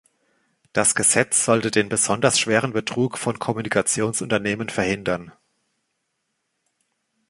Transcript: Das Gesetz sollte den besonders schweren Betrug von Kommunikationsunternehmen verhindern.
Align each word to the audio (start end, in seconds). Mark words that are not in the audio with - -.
Das 0.73 0.95
Gesetz 0.95 1.45
sollte 1.45 1.69
den 1.69 1.87
besonders 1.87 2.39
schweren 2.39 2.73
Betrug 2.73 3.19
von 3.19 3.37
Kommunikationsunternehmen 3.37 4.69
verhindern. 4.69 5.31